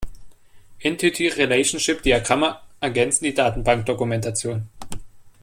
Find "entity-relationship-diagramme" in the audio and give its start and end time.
0.79-2.57